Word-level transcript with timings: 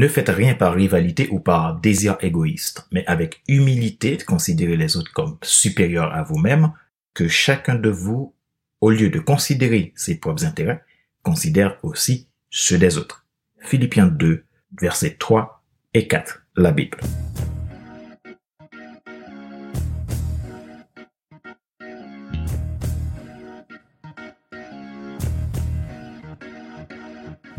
Ne 0.00 0.08
faites 0.08 0.30
rien 0.30 0.54
par 0.54 0.72
rivalité 0.72 1.28
ou 1.30 1.40
par 1.40 1.78
désir 1.78 2.16
égoïste, 2.22 2.86
mais 2.90 3.04
avec 3.06 3.42
humilité 3.48 4.16
de 4.16 4.22
considérer 4.22 4.78
les 4.78 4.96
autres 4.96 5.12
comme 5.12 5.36
supérieurs 5.42 6.14
à 6.14 6.22
vous-même, 6.22 6.72
que 7.12 7.28
chacun 7.28 7.74
de 7.74 7.90
vous, 7.90 8.34
au 8.80 8.88
lieu 8.88 9.10
de 9.10 9.18
considérer 9.18 9.92
ses 9.96 10.18
propres 10.18 10.46
intérêts, 10.46 10.82
considère 11.22 11.76
aussi 11.82 12.28
ceux 12.48 12.78
des 12.78 12.96
autres. 12.96 13.26
Philippiens 13.60 14.06
2, 14.06 14.42
versets 14.80 15.16
3 15.18 15.62
et 15.92 16.08
4, 16.08 16.46
la 16.56 16.72
Bible. 16.72 16.96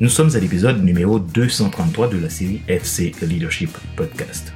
Nous 0.00 0.08
sommes 0.08 0.34
à 0.34 0.38
l'épisode 0.38 0.82
numéro 0.82 1.18
233 1.18 2.08
de 2.08 2.18
la 2.18 2.28
série 2.28 2.62
FC 2.66 3.12
Leadership 3.22 3.70
Podcast. 3.94 4.52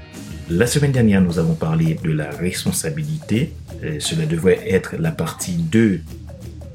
La 0.48 0.66
semaine 0.66 0.92
dernière, 0.92 1.20
nous 1.20 1.38
avons 1.38 1.54
parlé 1.54 1.94
de 1.94 2.10
la 2.10 2.30
responsabilité. 2.30 3.52
Euh, 3.84 4.00
cela 4.00 4.26
devrait 4.26 4.60
être 4.68 4.96
la 4.96 5.10
partie 5.10 5.54
2 5.54 6.00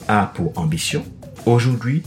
A 0.08 0.32
pour 0.34 0.58
ambition. 0.58 1.04
Aujourd'hui, 1.46 2.04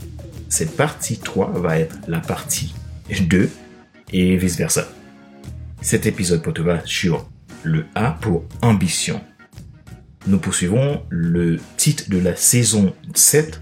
cette 0.49 0.75
partie 0.75 1.17
3 1.17 1.51
va 1.59 1.79
être 1.79 1.97
la 2.07 2.19
partie 2.19 2.73
2 3.09 3.49
et 4.13 4.37
vice-versa. 4.37 4.87
Cet 5.81 6.05
épisode 6.05 6.41
portera 6.41 6.79
sur 6.85 7.29
le 7.63 7.85
A 7.95 8.17
pour 8.21 8.43
ambition. 8.61 9.21
Nous 10.27 10.39
poursuivons 10.39 11.03
le 11.09 11.59
titre 11.77 12.09
de 12.09 12.17
la 12.17 12.35
saison 12.35 12.93
7 13.13 13.61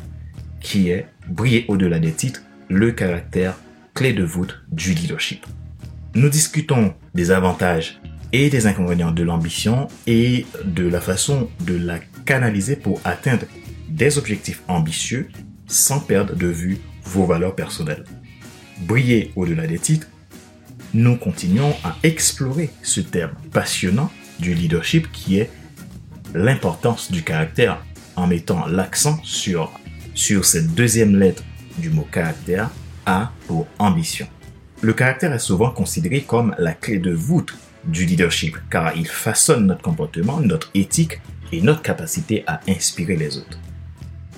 qui 0.61 0.89
est 0.89 1.07
Briller 1.27 1.65
au-delà 1.67 1.99
des 1.99 2.11
titres 2.11 2.41
le 2.69 2.91
caractère 2.91 3.57
clé 3.93 4.13
de 4.13 4.23
voûte 4.23 4.63
du 4.71 4.93
leadership. 4.93 5.45
Nous 6.15 6.29
discutons 6.29 6.93
des 7.13 7.31
avantages 7.31 7.99
et 8.31 8.49
des 8.49 8.65
inconvénients 8.65 9.11
de 9.11 9.23
l'ambition 9.23 9.87
et 10.07 10.45
de 10.65 10.87
la 10.87 10.99
façon 10.99 11.49
de 11.65 11.75
la 11.75 11.99
canaliser 12.25 12.75
pour 12.75 12.99
atteindre 13.03 13.45
des 13.89 14.17
objectifs 14.17 14.61
ambitieux 14.67 15.29
sans 15.67 15.99
perdre 15.99 16.35
de 16.35 16.47
vue 16.47 16.79
vos 17.03 17.25
valeurs 17.25 17.55
personnelles. 17.55 18.03
Briller 18.81 19.31
au-delà 19.35 19.67
des 19.67 19.79
titres, 19.79 20.07
nous 20.93 21.15
continuons 21.15 21.73
à 21.83 21.95
explorer 22.03 22.69
ce 22.81 23.01
terme 23.01 23.33
passionnant 23.51 24.11
du 24.39 24.53
leadership 24.53 25.11
qui 25.11 25.37
est 25.37 25.49
l'importance 26.33 27.11
du 27.11 27.23
caractère 27.23 27.83
en 28.15 28.27
mettant 28.27 28.65
l'accent 28.67 29.19
sur, 29.23 29.71
sur 30.13 30.45
cette 30.45 30.73
deuxième 30.73 31.15
lettre 31.15 31.43
du 31.77 31.89
mot 31.89 32.07
caractère, 32.11 32.69
A 33.05 33.31
pour 33.47 33.67
ambition. 33.79 34.27
Le 34.81 34.93
caractère 34.93 35.33
est 35.33 35.39
souvent 35.39 35.71
considéré 35.71 36.21
comme 36.21 36.55
la 36.57 36.73
clé 36.73 36.99
de 36.99 37.11
voûte 37.11 37.55
du 37.85 38.05
leadership 38.05 38.57
car 38.69 38.95
il 38.95 39.07
façonne 39.07 39.67
notre 39.67 39.81
comportement, 39.81 40.39
notre 40.39 40.69
éthique 40.73 41.21
et 41.51 41.61
notre 41.61 41.81
capacité 41.81 42.43
à 42.47 42.61
inspirer 42.67 43.15
les 43.15 43.37
autres. 43.37 43.59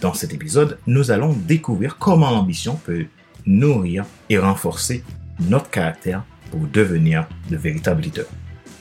Dans 0.02 0.14
cet 0.14 0.34
épisode, 0.34 0.78
nous 0.88 1.12
allons 1.12 1.34
découvrir 1.34 1.98
comment 1.98 2.32
l'ambition 2.32 2.76
peut 2.76 3.06
nourrir 3.46 4.06
et 4.30 4.38
renforcer 4.38 5.04
notre 5.40 5.70
caractère 5.70 6.24
pour 6.52 6.62
devenir 6.68 7.28
de 7.50 7.58
véritables 7.58 8.02
leaders. 8.02 8.26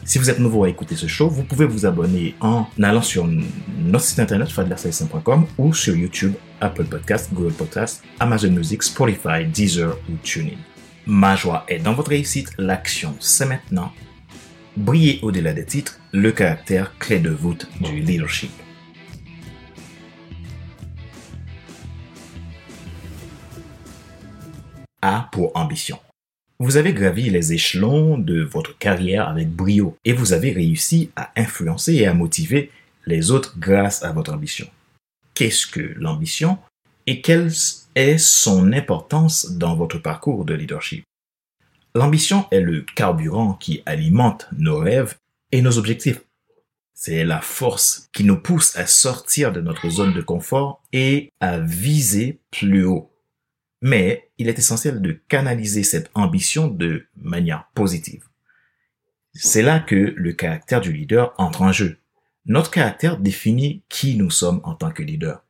Si 0.05 0.19
vous 0.19 0.29
êtes 0.29 0.39
nouveau 0.39 0.65
à 0.65 0.69
écouter 0.69 0.97
ce 0.97 1.07
show, 1.07 1.31
vous 1.31 1.45
pouvez 1.45 1.65
vous 1.65 1.87
abonner 1.87 2.35
en 2.41 2.67
allant 2.83 3.01
sur 3.01 3.27
notre 3.27 4.05
site 4.05 4.19
internet 4.19 4.51
fadlersalessin.com 4.51 5.47
ou 5.57 5.73
sur 5.73 5.97
YouTube, 5.97 6.35
Apple 6.61 6.85
Podcasts, 6.85 7.33
Google 7.33 7.55
Podcasts, 7.55 8.05
Amazon 8.21 8.51
Music, 8.51 8.83
Spotify, 8.83 9.47
Deezer 9.47 9.97
ou 10.11 10.17
TuneIn. 10.23 10.59
Ma 11.07 11.37
joie 11.37 11.65
est 11.69 11.79
dans 11.79 11.95
votre 11.95 12.11
réussite, 12.11 12.51
l'action 12.59 13.17
c'est 13.19 13.47
maintenant. 13.47 13.93
Briller 14.77 15.21
au-delà 15.23 15.55
des 15.55 15.65
titres, 15.65 15.99
le 16.13 16.33
caractère 16.33 16.99
clé 16.99 17.19
de 17.19 17.31
voûte 17.31 17.67
du 17.81 18.01
leadership. 18.01 18.51
A 25.01 25.29
pour 25.33 25.57
ambition. 25.57 25.99
Vous 26.61 26.77
avez 26.77 26.93
gravi 26.93 27.31
les 27.31 27.53
échelons 27.53 28.17
de 28.17 28.43
votre 28.43 28.79
carrière 28.79 29.29
avec 29.29 29.51
brio 29.51 29.97
et 30.05 30.13
vous 30.13 30.33
avez 30.33 30.53
réussi 30.53 31.11
à 31.17 31.33
influencer 31.35 31.95
et 31.95 32.07
à 32.07 32.15
motiver 32.15 32.71
les 33.07 33.33
autres 33.33 33.59
grâce 33.59 34.05
à 34.05 34.13
votre 34.13 34.33
ambition. 34.33 34.69
Qu'est-ce 35.35 35.67
que 35.67 35.81
l'ambition 35.97 36.59
et 37.09 37.21
quelle 37.21 37.51
est 37.97 38.19
son 38.19 38.73
importance 38.73 39.51
dans 39.51 39.75
votre 39.75 39.99
parcours 39.99 40.45
de 40.45 40.55
leadership? 40.55 41.05
L'ambition 41.97 42.47
est 42.53 42.61
le 42.61 42.83
carburant 42.83 43.55
qui 43.55 43.83
alimente 43.85 44.47
nos 44.57 44.79
rêves 44.79 45.17
et 45.51 45.61
nos 45.61 45.77
objectifs. 45.77 46.21
C'est 46.95 47.25
la 47.25 47.41
force 47.41 48.09
qui 48.13 48.23
nous 48.23 48.39
pousse 48.39 48.77
à 48.77 48.87
sortir 48.87 49.51
de 49.51 49.61
notre 49.61 49.89
zone 49.89 50.15
de 50.15 50.23
confort 50.23 50.83
et 50.93 51.31
à 51.41 51.59
viser 51.59 52.39
plus 52.53 52.85
haut 52.85 53.11
mais 53.85 54.31
il 54.39 54.49
est 54.49 54.59
essentiel 54.59 55.03
de 55.03 55.13
canaliser 55.29 55.83
cette 55.83 56.11
ambition 56.15 56.69
de 56.69 57.07
manière 57.17 57.69
positive. 57.75 58.25
C'est 59.35 59.61
là 59.61 59.79
que 59.79 59.95
le 59.95 60.33
caractère 60.33 60.81
du 60.81 60.91
leader 60.91 61.35
entre 61.37 61.61
en 61.61 61.71
jeu. 61.71 61.99
Notre 62.47 62.71
caractère 62.71 63.19
définit 63.19 63.83
qui 63.91 64.17
nous 64.17 64.31
sommes 64.31 64.63
en 64.65 64.75
tant 64.75 64.91
que 64.91 65.03
leader. 65.03 65.45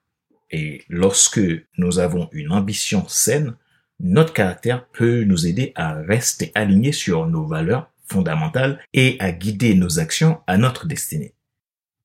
Et 0.50 0.83
lorsque 0.89 1.41
nous 1.78 2.00
avons 2.00 2.28
une 2.33 2.50
ambition 2.50 3.06
saine, 3.06 3.55
notre 4.00 4.33
caractère 4.33 4.89
peut 4.89 5.22
nous 5.22 5.47
aider 5.47 5.71
à 5.77 5.95
rester 5.95 6.51
alignés 6.56 6.91
sur 6.91 7.28
nos 7.28 7.47
valeurs 7.47 7.93
fondamentales 8.05 8.81
et 8.93 9.16
à 9.21 9.31
guider 9.31 9.77
nos 9.77 10.01
actions 10.01 10.41
à 10.49 10.59
notre 10.59 10.89
destinée. 10.89 11.34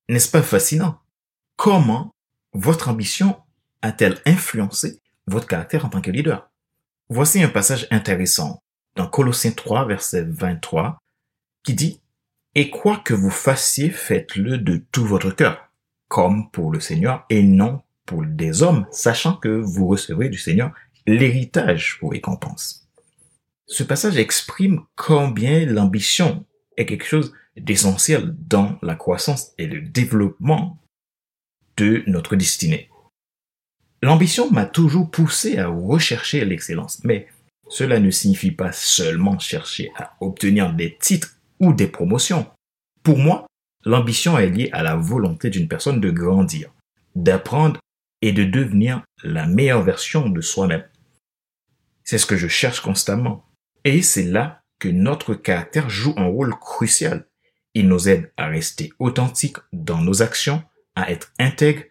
N'est-ce 0.09 0.29
pas 0.29 0.43
fascinant? 0.43 0.99
Comment 1.55 2.13
votre 2.53 2.87
ambition 2.87 3.35
a-t-elle 3.81 4.19
influencé 4.27 5.01
votre 5.29 5.47
caractère 5.47 5.85
en 5.85 5.89
tant 5.89 6.01
que 6.01 6.11
leader. 6.11 6.49
Voici 7.09 7.41
un 7.41 7.49
passage 7.49 7.87
intéressant 7.91 8.61
dans 8.95 9.07
Colossiens 9.07 9.51
3, 9.51 9.85
verset 9.85 10.23
23, 10.23 10.99
qui 11.63 11.73
dit 11.73 12.01
Et 12.55 12.69
quoi 12.69 12.97
que 12.97 13.13
vous 13.13 13.29
fassiez, 13.29 13.89
faites-le 13.89 14.57
de 14.57 14.83
tout 14.91 15.05
votre 15.05 15.31
cœur, 15.31 15.69
comme 16.07 16.49
pour 16.51 16.71
le 16.71 16.79
Seigneur 16.79 17.25
et 17.29 17.43
non 17.43 17.81
pour 18.05 18.25
des 18.25 18.63
hommes, 18.63 18.87
sachant 18.91 19.35
que 19.35 19.49
vous 19.49 19.87
recevrez 19.87 20.29
du 20.29 20.37
Seigneur 20.37 20.71
l'héritage 21.05 21.97
pour 21.99 22.11
récompense. 22.11 22.87
Ce 23.67 23.83
passage 23.83 24.17
exprime 24.17 24.81
combien 24.95 25.65
l'ambition 25.65 26.45
est 26.75 26.85
quelque 26.85 27.05
chose 27.05 27.33
d'essentiel 27.55 28.35
dans 28.39 28.79
la 28.81 28.95
croissance 28.95 29.51
et 29.57 29.67
le 29.67 29.81
développement 29.81 30.81
de 31.77 32.03
notre 32.07 32.35
destinée. 32.35 32.89
L'ambition 34.01 34.49
m'a 34.49 34.65
toujours 34.65 35.09
poussé 35.09 35.57
à 35.57 35.67
rechercher 35.67 36.45
l'excellence, 36.45 37.03
mais 37.03 37.27
cela 37.69 37.99
ne 37.99 38.09
signifie 38.09 38.51
pas 38.51 38.71
seulement 38.71 39.37
chercher 39.39 39.91
à 39.95 40.15
obtenir 40.21 40.73
des 40.73 40.97
titres 40.97 41.35
ou 41.59 41.73
des 41.73 41.87
promotions. 41.87 42.47
Pour 43.03 43.17
moi, 43.17 43.45
l'ambition 43.85 44.37
est 44.37 44.49
liée 44.49 44.69
à 44.71 44.83
la 44.83 44.95
volonté 44.95 45.49
d'une 45.49 45.67
personne 45.67 45.99
de 45.99 46.09
grandir, 46.11 46.71
d'apprendre 47.15 47.79
et 48.21 48.31
de 48.31 48.43
devenir 48.43 49.03
la 49.23 49.45
meilleure 49.45 49.83
version 49.83 50.29
de 50.29 50.41
soi-même. 50.41 50.83
C'est 52.03 52.17
ce 52.17 52.25
que 52.25 52.37
je 52.37 52.47
cherche 52.47 52.81
constamment. 52.81 53.45
Et 53.83 54.01
c'est 54.01 54.23
là 54.23 54.61
que 54.79 54.89
notre 54.89 55.35
caractère 55.35 55.89
joue 55.89 56.13
un 56.17 56.25
rôle 56.25 56.57
crucial. 56.57 57.27
Il 57.73 57.87
nous 57.87 58.09
aide 58.09 58.31
à 58.35 58.47
rester 58.47 58.91
authentiques 58.97 59.57
dans 59.73 60.01
nos 60.01 60.21
actions, 60.21 60.63
à 60.95 61.11
être 61.11 61.31
intègres 61.37 61.83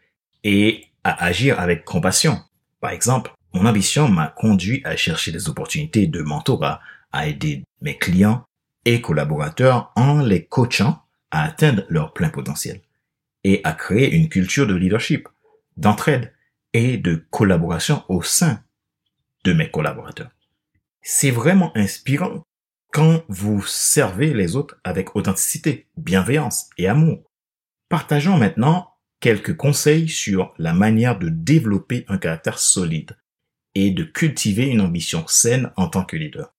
et 0.43 0.88
à 1.09 1.25
agir 1.25 1.59
avec 1.59 1.85
compassion. 1.85 2.41
Par 2.81 2.91
exemple, 2.91 3.33
mon 3.55 3.65
ambition 3.67 4.09
m'a 4.09 4.29
conduit 4.29 4.83
à 4.85 4.97
chercher 4.97 5.33
des 5.33 5.49
opportunités 5.49 6.07
de 6.07 6.21
mentorat, 6.21 6.81
à 7.13 7.27
aider 7.27 7.65
mes 7.81 7.97
clients 7.97 8.45
et 8.85 9.01
collaborateurs 9.01 9.91
en 9.97 10.21
les 10.21 10.45
coachant 10.45 11.03
à 11.31 11.45
atteindre 11.45 11.85
leur 11.89 12.13
plein 12.13 12.29
potentiel 12.29 12.83
et 13.45 13.61
à 13.65 13.73
créer 13.73 14.15
une 14.15 14.29
culture 14.29 14.67
de 14.67 14.75
leadership, 14.75 15.29
d'entraide 15.77 16.35
et 16.75 16.99
de 16.99 17.25
collaboration 17.31 18.05
au 18.09 18.23
sein 18.23 18.63
de 19.45 19.53
mes 19.53 19.71
collaborateurs. 19.71 20.31
C'est 21.01 21.31
vraiment 21.31 21.73
inspirant 21.75 22.43
quand 22.93 23.23
vous 23.29 23.63
servez 23.63 24.35
les 24.35 24.57
autres 24.57 24.79
avec 24.85 25.17
authenticité, 25.17 25.87
bienveillance 25.97 26.69
et 26.77 26.89
amour. 26.89 27.23
Partageons 27.89 28.37
maintenant 28.37 28.91
quelques 29.21 29.57
conseils 29.57 30.09
sur 30.09 30.55
la 30.59 30.73
manière 30.73 31.19
de 31.19 31.29
développer 31.29 32.05
un 32.09 32.19
caractère 32.19 32.59
solide 32.59 33.17
et 33.75 33.91
de 33.91 34.05
cultiver 34.05 34.67
une 34.67 34.81
ambition 34.81 35.27
saine 35.27 35.71
en 35.77 35.89
tant 35.89 36.05
que 36.05 36.17
leader. 36.17 36.55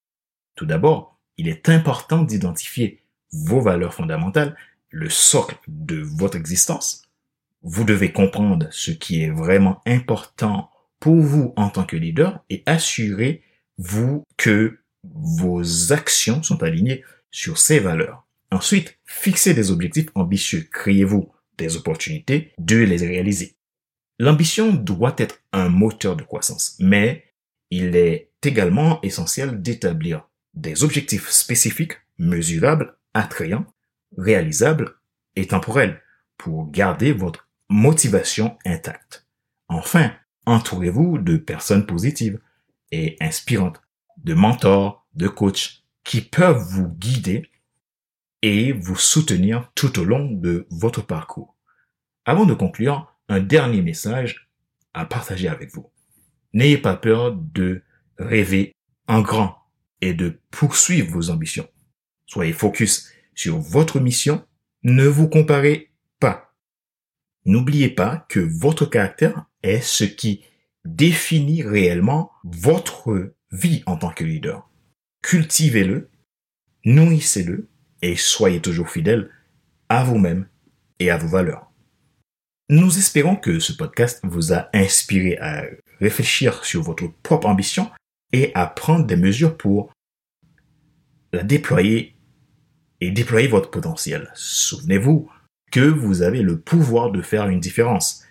Tout 0.56 0.66
d'abord, 0.66 1.20
il 1.38 1.48
est 1.48 1.70
important 1.70 2.24
d'identifier 2.24 3.02
vos 3.32 3.62
valeurs 3.62 3.94
fondamentales, 3.94 4.56
le 4.90 5.10
socle 5.10 5.58
de 5.68 6.02
votre 6.02 6.38
existence. 6.38 7.04
Vous 7.62 7.84
devez 7.84 8.12
comprendre 8.12 8.68
ce 8.72 8.92
qui 8.92 9.22
est 9.22 9.30
vraiment 9.30 9.82
important 9.86 10.70
pour 11.00 11.16
vous 11.16 11.54
en 11.56 11.70
tant 11.70 11.84
que 11.84 11.96
leader 11.96 12.44
et 12.50 12.64
assurez-vous 12.66 14.24
que 14.38 14.80
vos 15.04 15.94
actions 15.94 16.44
sont 16.44 16.62
alignées 16.64 17.04
sur 17.32 17.58
ces 17.58 17.80
valeurs. 17.80 18.26
Ensuite, 18.52 18.98
fixez 19.06 19.54
des 19.54 19.72
objectifs 19.72 20.08
ambitieux. 20.16 20.68
Créez-vous 20.72 21.32
des 21.60 21.76
opportunités 21.76 22.52
de 22.58 22.78
les 22.78 23.06
réaliser. 23.06 23.56
L'ambition 24.18 24.74
doit 24.74 25.16
être 25.18 25.40
un 25.54 25.70
moteur 25.70 26.16
de 26.16 26.24
croissance, 26.24 26.76
mais 26.80 27.26
il 27.70 27.96
est 27.96 28.32
également 28.44 29.00
essentiel 29.02 29.62
d'établir 29.62 30.28
des 30.56 30.84
objectifs 30.84 31.30
spécifiques, 31.30 31.94
mesurables, 32.18 32.98
attrayants, 33.14 33.66
réalisables 34.18 34.96
et 35.36 35.48
temporels 35.48 36.02
pour 36.38 36.72
garder 36.72 37.14
votre 37.14 37.48
motivation 37.70 38.58
intacte. 38.66 39.28
Enfin, 39.68 40.12
entourez-vous 40.46 41.20
de 41.20 41.38
personnes 41.38 41.86
positives 41.86 42.40
et 42.92 43.16
inspirantes, 43.22 43.82
de 44.18 44.34
mentors, 44.34 45.08
de 45.14 45.28
coachs 45.28 45.84
qui 46.04 46.22
peuvent 46.22 46.66
vous 46.72 46.88
guider 46.88 47.50
et 48.42 48.72
vous 48.72 48.96
soutenir 48.96 49.72
tout 49.76 50.00
au 50.00 50.04
long 50.04 50.32
de 50.32 50.68
votre 50.70 51.06
parcours. 51.06 51.56
Avant 52.26 52.46
de 52.46 52.54
conclure, 52.54 53.16
un 53.28 53.40
dernier 53.40 53.82
message 53.82 54.50
à 54.94 55.06
partager 55.06 55.48
avec 55.48 55.74
vous. 55.74 55.92
N'ayez 56.54 56.78
pas 56.78 56.96
peur 56.96 57.36
de 57.36 57.84
rêver 58.18 58.76
en 59.08 59.22
grand 59.22 59.58
et 60.02 60.14
de 60.14 60.40
poursuivre 60.52 61.12
vos 61.12 61.30
ambitions. 61.30 61.68
Soyez 62.26 62.54
focus 62.54 63.10
sur 63.34 63.58
votre 63.60 64.00
mission. 64.00 64.46
Ne 64.84 65.06
vous 65.06 65.28
comparez 65.28 65.92
pas. 66.20 66.56
N'oubliez 67.46 67.90
pas 67.90 68.26
que 68.30 68.40
votre 68.40 68.86
caractère 68.86 69.46
est 69.64 69.82
ce 69.82 70.04
qui 70.04 70.44
définit 70.86 71.64
réellement 71.64 72.32
votre 72.44 73.34
vie 73.52 73.84
en 73.86 73.98
tant 73.98 74.12
que 74.12 74.24
leader. 74.24 74.70
Cultivez-le, 75.22 76.10
nourrissez-le 76.86 77.70
et 78.02 78.16
soyez 78.16 78.62
toujours 78.62 78.90
fidèle 78.90 79.30
à 79.90 80.04
vous-même 80.04 80.48
et 81.00 81.12
à 81.12 81.18
vos 81.18 81.28
valeurs. 81.28 81.72
Nous 82.70 82.98
espérons 82.98 83.36
que 83.36 83.60
ce 83.60 83.74
podcast 83.74 84.20
vous 84.24 84.54
a 84.54 84.70
inspiré 84.74 85.38
à 85.38 85.66
réfléchir 86.00 86.64
sur 86.64 86.84
votre 86.84 87.08
propre 87.24 87.48
ambition 87.48 87.90
et 88.32 88.52
à 88.54 88.68
prendre 88.68 89.06
des 89.06 89.16
mesures 89.16 89.58
pour 89.58 89.92
la 91.34 91.44
déployer 91.44 92.16
et 93.02 93.12
déployer 93.12 93.48
votre 93.48 93.72
potentiel. 93.72 94.32
Souvenez-vous 94.36 95.30
que 95.72 95.80
vous 95.80 96.22
avez 96.22 96.42
le 96.42 96.60
pouvoir 96.60 97.12
de 97.12 97.22
faire 97.22 97.48
une 97.48 97.60
différence, 97.60 98.24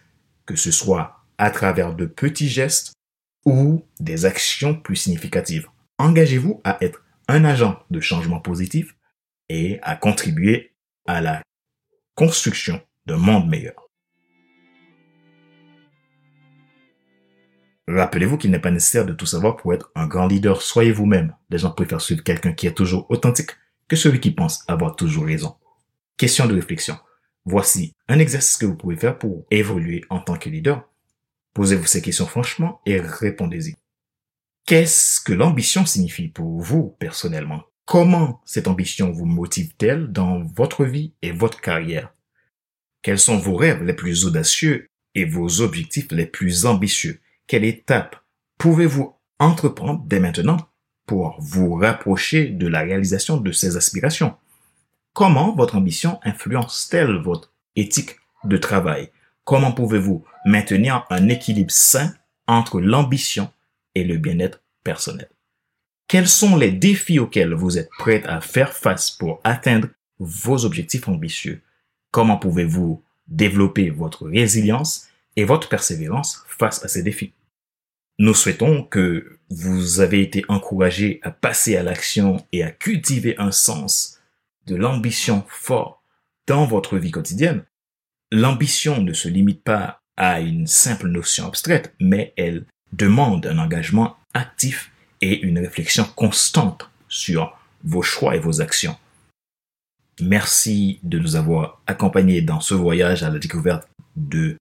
que 0.46 0.56
ce 0.56 0.70
soit 0.70 1.24
à 1.38 1.50
travers 1.50 1.94
de 1.94 2.06
petits 2.06 2.48
gestes 2.48 2.92
ou 3.44 3.84
des 4.00 4.24
actions 4.24 4.74
plus 4.74 4.96
significatives. 4.96 5.68
Engagez-vous 5.98 6.60
à 6.64 6.78
être 6.80 7.04
un 7.28 7.44
agent 7.44 7.82
de 7.90 8.00
changement 8.00 8.40
positif 8.40 8.94
et 9.48 9.78
à 9.82 9.96
contribuer 9.96 10.74
à 11.06 11.20
la 11.20 11.42
construction 12.14 12.80
d'un 13.06 13.16
monde 13.16 13.48
meilleur. 13.48 13.88
Rappelez-vous 17.88 18.36
qu'il 18.36 18.50
n'est 18.50 18.58
pas 18.58 18.70
nécessaire 18.70 19.06
de 19.06 19.14
tout 19.14 19.24
savoir 19.24 19.56
pour 19.56 19.72
être 19.72 19.90
un 19.94 20.06
grand 20.06 20.26
leader. 20.26 20.60
Soyez 20.60 20.92
vous-même. 20.92 21.34
Les 21.48 21.56
gens 21.56 21.70
préfèrent 21.70 22.02
suivre 22.02 22.22
quelqu'un 22.22 22.52
qui 22.52 22.66
est 22.66 22.74
toujours 22.74 23.10
authentique 23.10 23.52
que 23.88 23.96
celui 23.96 24.20
qui 24.20 24.30
pense 24.30 24.62
avoir 24.68 24.94
toujours 24.94 25.24
raison. 25.24 25.56
Question 26.18 26.46
de 26.46 26.54
réflexion. 26.54 26.98
Voici 27.46 27.94
un 28.08 28.18
exercice 28.18 28.58
que 28.58 28.66
vous 28.66 28.76
pouvez 28.76 28.96
faire 28.96 29.18
pour 29.18 29.46
évoluer 29.50 30.04
en 30.10 30.20
tant 30.20 30.36
que 30.36 30.50
leader. 30.50 30.86
Posez-vous 31.54 31.86
ces 31.86 32.02
questions 32.02 32.26
franchement 32.26 32.82
et 32.84 33.00
répondez-y. 33.00 33.76
Qu'est-ce 34.66 35.22
que 35.22 35.32
l'ambition 35.32 35.86
signifie 35.86 36.28
pour 36.28 36.60
vous 36.60 36.94
personnellement? 36.98 37.62
Comment 37.88 38.42
cette 38.44 38.68
ambition 38.68 39.12
vous 39.12 39.24
motive-t-elle 39.24 40.12
dans 40.12 40.42
votre 40.42 40.84
vie 40.84 41.14
et 41.22 41.32
votre 41.32 41.58
carrière? 41.58 42.12
Quels 43.00 43.18
sont 43.18 43.38
vos 43.38 43.56
rêves 43.56 43.82
les 43.82 43.94
plus 43.94 44.26
audacieux 44.26 44.88
et 45.14 45.24
vos 45.24 45.62
objectifs 45.62 46.08
les 46.10 46.26
plus 46.26 46.66
ambitieux? 46.66 47.18
Quelle 47.46 47.64
étape 47.64 48.16
pouvez-vous 48.58 49.14
entreprendre 49.38 50.04
dès 50.04 50.20
maintenant 50.20 50.58
pour 51.06 51.40
vous 51.40 51.76
rapprocher 51.76 52.48
de 52.48 52.66
la 52.66 52.80
réalisation 52.80 53.38
de 53.38 53.52
ces 53.52 53.78
aspirations? 53.78 54.36
Comment 55.14 55.54
votre 55.56 55.76
ambition 55.76 56.20
influence-t-elle 56.24 57.22
votre 57.22 57.54
éthique 57.74 58.16
de 58.44 58.58
travail? 58.58 59.10
Comment 59.44 59.72
pouvez-vous 59.72 60.26
maintenir 60.44 61.06
un 61.08 61.30
équilibre 61.30 61.72
sain 61.72 62.12
entre 62.46 62.82
l'ambition 62.82 63.50
et 63.94 64.04
le 64.04 64.18
bien-être 64.18 64.62
personnel? 64.84 65.30
Quels 66.08 66.28
sont 66.28 66.56
les 66.56 66.72
défis 66.72 67.18
auxquels 67.18 67.52
vous 67.52 67.76
êtes 67.76 67.90
prêt 67.98 68.22
à 68.24 68.40
faire 68.40 68.72
face 68.72 69.10
pour 69.10 69.40
atteindre 69.44 69.88
vos 70.18 70.64
objectifs 70.64 71.06
ambitieux? 71.06 71.60
Comment 72.10 72.38
pouvez-vous 72.38 73.02
développer 73.28 73.90
votre 73.90 74.26
résilience 74.26 75.08
et 75.36 75.44
votre 75.44 75.68
persévérance 75.68 76.44
face 76.48 76.82
à 76.82 76.88
ces 76.88 77.02
défis? 77.02 77.34
Nous 78.18 78.34
souhaitons 78.34 78.82
que 78.82 79.38
vous 79.50 80.00
avez 80.00 80.22
été 80.22 80.44
encouragé 80.48 81.20
à 81.22 81.30
passer 81.30 81.76
à 81.76 81.82
l'action 81.82 82.44
et 82.52 82.64
à 82.64 82.70
cultiver 82.70 83.36
un 83.38 83.52
sens 83.52 84.18
de 84.66 84.76
l'ambition 84.76 85.44
fort 85.46 86.02
dans 86.46 86.64
votre 86.64 86.96
vie 86.96 87.10
quotidienne. 87.10 87.64
L'ambition 88.32 89.02
ne 89.02 89.12
se 89.12 89.28
limite 89.28 89.62
pas 89.62 90.00
à 90.16 90.40
une 90.40 90.66
simple 90.66 91.08
notion 91.08 91.46
abstraite, 91.46 91.94
mais 92.00 92.32
elle 92.36 92.64
demande 92.92 93.46
un 93.46 93.58
engagement 93.58 94.16
actif 94.32 94.87
et 95.20 95.40
une 95.40 95.58
réflexion 95.58 96.04
constante 96.16 96.90
sur 97.08 97.56
vos 97.84 98.02
choix 98.02 98.36
et 98.36 98.40
vos 98.40 98.60
actions. 98.60 98.96
Merci 100.20 100.98
de 101.02 101.18
nous 101.18 101.36
avoir 101.36 101.80
accompagnés 101.86 102.42
dans 102.42 102.60
ce 102.60 102.74
voyage 102.74 103.22
à 103.22 103.30
la 103.30 103.38
découverte 103.38 103.88
de 104.16 104.56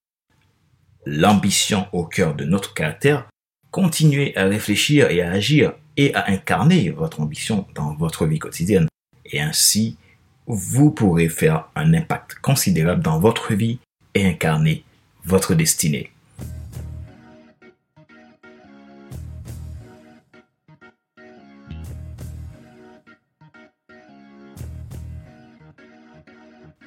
l'ambition 1.05 1.88
au 1.93 2.05
cœur 2.05 2.36
de 2.36 2.46
notre 2.46 2.74
caractère. 2.74 3.27
Continuez 3.72 4.38
à 4.38 4.46
réfléchir 4.46 5.10
et 5.10 5.22
à 5.22 5.32
agir 5.32 5.74
et 5.96 6.13
à 6.13 6.29
incarner 6.29 6.91
votre 6.91 7.22
ambition 7.22 7.65
dans 7.74 7.96
votre 7.96 8.25
vie 8.27 8.39
quotidienne. 8.39 8.88
Et 9.25 9.41
ainsi, 9.41 9.98
vous 10.46 10.91
pourrez 10.91 11.27
faire 11.27 11.67
un 11.75 11.93
impact 11.93 12.36
considérable 12.36 13.01
dans 13.01 13.20
votre 13.20 13.53
vie 13.53 13.79
et 14.13 14.25
incarner 14.25 14.84
votre 15.25 15.55
destinée. 15.55 16.12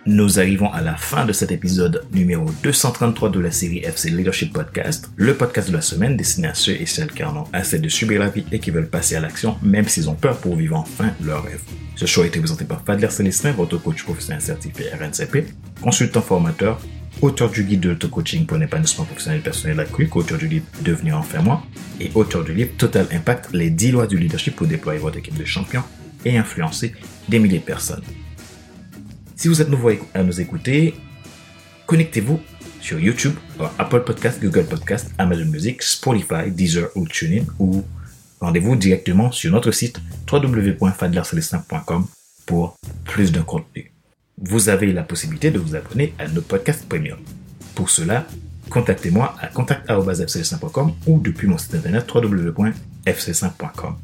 Nous 0.07 0.39
arrivons 0.41 0.73
à 0.73 0.81
la 0.81 0.97
fin 0.97 1.27
de 1.27 1.33
cet 1.35 1.53
épisode 1.53 2.07
numéro 2.15 2.47
233 2.63 3.29
de 3.29 3.39
la 3.39 3.51
série 3.51 3.81
FC 3.81 4.09
Leadership 4.09 4.51
Podcast, 4.51 5.11
le 5.17 5.35
podcast 5.35 5.69
de 5.69 5.75
la 5.75 5.83
semaine 5.83 6.17
destiné 6.17 6.49
à 6.49 6.55
ceux 6.55 6.73
et 6.73 6.87
celles 6.87 7.13
qui 7.13 7.23
en 7.23 7.37
ont 7.37 7.45
assez 7.53 7.79
de 7.79 7.89
subir 7.91 8.19
la 8.19 8.31
vie 8.31 8.47
et 8.51 8.61
qui 8.61 8.71
veulent 8.71 8.89
passer 8.89 9.17
à 9.17 9.21
l'action 9.21 9.59
même 9.63 9.87
s'ils 9.87 10.09
ont 10.09 10.15
peur 10.15 10.39
pour 10.39 10.57
vivre 10.57 10.77
enfin 10.77 11.11
leur 11.23 11.45
rêve. 11.45 11.61
Ce 11.97 12.07
show 12.07 12.23
a 12.23 12.27
été 12.27 12.39
présenté 12.39 12.65
par 12.65 12.83
Fadler 12.83 13.11
Célestin, 13.11 13.53
votre 13.53 13.77
coach 13.77 14.03
professionnel 14.03 14.41
certifié 14.41 14.87
RNCP, 14.89 15.53
consultant 15.83 16.23
formateur, 16.23 16.81
auteur 17.21 17.51
du 17.51 17.63
guide 17.65 17.81
de 17.81 17.91
l'auto-coaching 17.91 18.47
pour 18.47 18.57
l'épanouissement 18.57 19.05
professionnel 19.05 19.41
et 19.41 19.43
personnel 19.43 19.81
accru, 19.81 20.09
auteur 20.15 20.39
du 20.39 20.49
livre 20.49 20.65
Devenir 20.81 21.19
enfin 21.19 21.43
moi 21.43 21.63
et 22.01 22.11
auteur 22.15 22.43
du 22.43 22.55
livre 22.55 22.71
Total 22.79 23.07
Impact, 23.13 23.51
les 23.53 23.69
10 23.69 23.91
lois 23.91 24.07
du 24.07 24.17
leadership 24.17 24.57
pour 24.57 24.67
déployer 24.67 24.99
votre 24.99 25.19
équipe 25.19 25.37
de 25.37 25.45
champions 25.45 25.85
et 26.25 26.39
influencer 26.39 26.95
des 27.29 27.39
milliers 27.39 27.59
de 27.59 27.65
personnes. 27.65 28.03
Si 29.41 29.49
vous 29.49 29.63
êtes 29.63 29.71
nouveau 29.71 29.89
à 30.13 30.23
nous 30.23 30.39
écouter, 30.39 30.95
connectez-vous 31.87 32.39
sur 32.79 33.01
YouTube, 33.01 33.33
Apple 33.79 34.01
Podcast, 34.01 34.39
Google 34.39 34.67
Podcast, 34.67 35.11
Amazon 35.17 35.47
Music, 35.47 35.83
Spotify, 35.83 36.51
Deezer 36.51 36.91
ou 36.95 37.09
TuneIn 37.09 37.47
ou 37.59 37.83
rendez-vous 38.39 38.77
directement 38.77 39.33
sur 39.33 39.51
notre 39.51 39.71
site 39.71 39.99
www.fadlercelestin.com 40.31 42.07
pour 42.45 42.77
plus 43.07 43.33
de 43.33 43.41
contenu. 43.41 43.91
Vous 44.37 44.69
avez 44.69 44.93
la 44.93 45.05
possibilité 45.05 45.51
de 45.51 45.59
vous 45.59 45.75
abonner 45.75 46.13
à 46.19 46.29
notre 46.29 46.47
podcast 46.47 46.87
premium. 46.87 47.19
Pour 47.75 47.89
cela, 47.89 48.27
contactez-moi 48.69 49.37
à 49.41 49.47
contact.fcelestin.com 49.47 50.93
ou 51.07 51.19
depuis 51.19 51.47
mon 51.47 51.57
site 51.57 51.77
internet 51.77 52.07
www.fcelestin.com. 52.15 53.97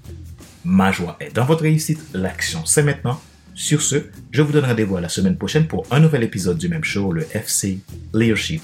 Ma 0.65 0.93
joie 0.93 1.19
est 1.21 1.37
dans 1.37 1.45
votre 1.45 1.65
réussite. 1.65 2.01
L'action, 2.15 2.65
c'est 2.65 2.83
maintenant. 2.83 3.21
Sur 3.57 3.81
ce, 3.81 3.97
je 4.31 4.43
vous 4.43 4.53
donne 4.53 4.67
rendez-vous 4.67 4.99
la 4.99 5.09
semaine 5.09 5.37
prochaine 5.37 5.67
pour 5.67 5.87
un 5.91 5.99
nouvel 5.99 6.23
épisode 6.23 6.59
du 6.59 6.69
même 6.69 6.85
show, 6.85 7.11
le 7.11 7.27
FC 7.35 7.79
Leadership 8.13 8.61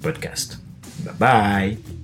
Podcast. 0.00 0.60
Bye 1.00 1.14
bye. 1.18 1.95